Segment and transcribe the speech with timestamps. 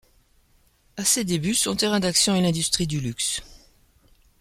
[0.97, 3.43] À ses débuts, son terrain d’action est l’industrie du luxe.